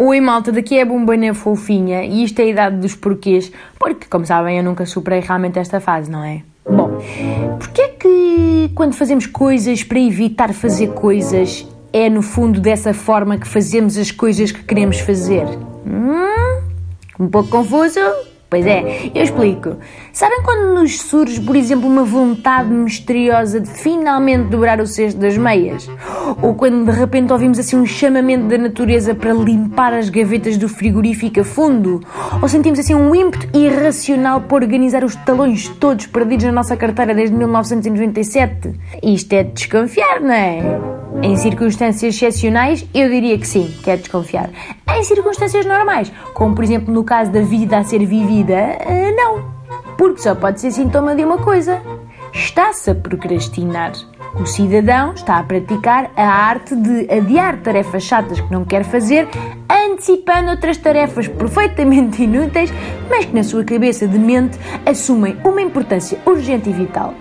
[0.00, 4.06] Oi malta, daqui é a Bombana Fofinha e isto é a idade dos porquês, porque,
[4.08, 6.42] como sabem, eu nunca superei realmente esta fase, não é?
[6.64, 7.02] Bom,
[7.58, 13.38] porque é que quando fazemos coisas para evitar fazer coisas, é no fundo dessa forma
[13.38, 15.46] que fazemos as coisas que queremos fazer?
[15.84, 16.62] Hum?
[17.18, 17.98] Um pouco confuso?
[18.50, 19.76] Pois é, eu explico.
[20.10, 25.36] Sabem quando nos surge, por exemplo, uma vontade misteriosa de finalmente dobrar o cesto das
[25.36, 25.86] meias?
[26.40, 30.66] Ou quando de repente ouvimos assim um chamamento da natureza para limpar as gavetas do
[30.66, 32.00] frigorífico a fundo?
[32.40, 37.14] Ou sentimos assim um ímpeto irracional por organizar os talões todos perdidos na nossa carteira
[37.14, 38.72] desde 1997?
[39.02, 40.60] Isto é de desconfiar, não é?
[41.22, 44.48] Em circunstâncias excepcionais, eu diria que sim, que é de desconfiar.
[44.98, 49.44] Em circunstâncias normais, como por exemplo no caso da vida a ser vivida, eh, não.
[49.96, 51.80] Porque só pode ser sintoma de uma coisa:
[52.32, 53.92] está-se a procrastinar.
[54.34, 59.28] O cidadão está a praticar a arte de adiar tarefas chatas que não quer fazer,
[59.70, 62.72] antecipando outras tarefas perfeitamente inúteis,
[63.08, 67.14] mas que na sua cabeça de mente assumem uma importância urgente e vital.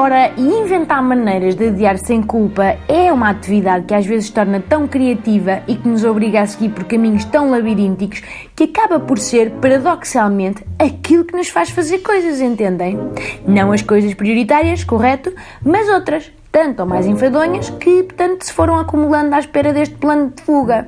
[0.00, 4.86] Ora, inventar maneiras de adiar sem culpa é uma atividade que às vezes torna tão
[4.86, 8.22] criativa e que nos obriga a seguir por caminhos tão labirínticos
[8.54, 12.96] que acaba por ser, paradoxalmente, aquilo que nos faz fazer coisas, entendem?
[13.44, 18.78] Não as coisas prioritárias, correto, mas outras, tanto ou mais enfadonhas, que, portanto, se foram
[18.78, 20.86] acumulando à espera deste plano de fuga.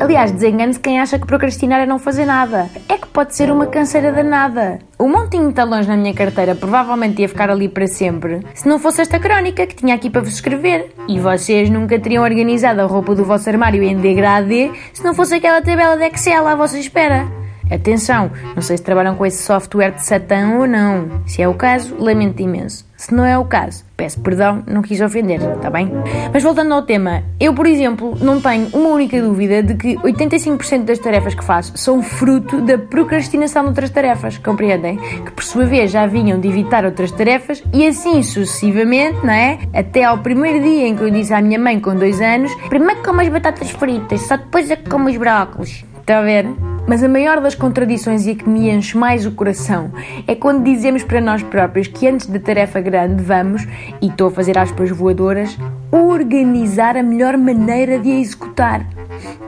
[0.00, 2.68] Aliás, desengane-se quem acha que procrastinar é não fazer nada.
[3.00, 4.78] Que pode ser uma canseira danada.
[4.98, 8.78] O montinho de talões na minha carteira provavelmente ia ficar ali para sempre, se não
[8.78, 10.92] fosse esta crónica que tinha aqui para vos escrever.
[11.08, 15.34] E vocês nunca teriam organizado a roupa do vosso armário em degradê se não fosse
[15.34, 17.39] aquela tabela de Excel à vossa espera.
[17.70, 21.22] Atenção, não sei se trabalham com esse software de Satã ou não.
[21.26, 22.88] Se é o caso, lamento imenso.
[22.96, 25.90] Se não é o caso, peço perdão, não quis ofender, está bem?
[26.34, 30.84] Mas voltando ao tema, eu, por exemplo, não tenho uma única dúvida de que 85%
[30.84, 34.98] das tarefas que faço são fruto da procrastinação de outras tarefas, compreendem?
[34.98, 39.58] Que por sua vez já vinham de evitar outras tarefas e assim sucessivamente, não é?
[39.72, 43.02] Até ao primeiro dia em que eu disse à minha mãe com dois anos: primeiro
[43.02, 45.86] como as batatas fritas, só depois é que como os brócolis.
[46.02, 46.46] Está a ver?
[46.90, 49.92] Mas a maior das contradições e a que me enche mais o coração
[50.26, 53.64] é quando dizemos para nós próprios que antes da tarefa grande vamos,
[54.02, 55.56] e estou a fazer aspas voadoras,
[55.92, 58.84] organizar a melhor maneira de a executar.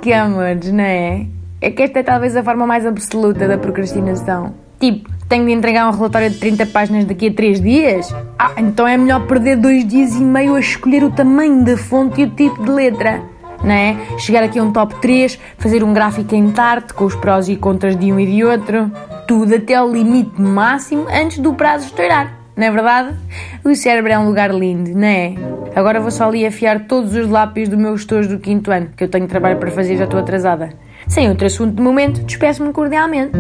[0.00, 1.26] Que amores, não é?
[1.60, 4.54] É que esta é talvez a forma mais absoluta da procrastinação.
[4.78, 8.14] Tipo, tenho de entregar um relatório de 30 páginas daqui a 3 dias?
[8.38, 12.20] Ah, então é melhor perder 2 dias e meio a escolher o tamanho da fonte
[12.20, 13.31] e o tipo de letra
[13.62, 13.96] não é?
[14.18, 17.56] Chegar aqui a um top 3, fazer um gráfico em tarte com os prós e
[17.56, 18.90] contras de um e de outro,
[19.26, 22.38] tudo até ao limite máximo antes do prazo estourar.
[22.56, 23.16] Não é verdade?
[23.64, 25.34] O cérebro é um lugar lindo, não é?
[25.74, 29.04] Agora vou só ali afiar todos os lápis do meu estojo do quinto ano, que
[29.04, 30.70] eu tenho trabalho para fazer e já estou atrasada.
[31.08, 33.32] Sem outro assunto de momento, despeço-me cordialmente.